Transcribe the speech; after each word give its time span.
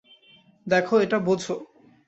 দেখো, 0.67 0.95
এটা 0.99 1.17
বোঝো। 1.19 1.55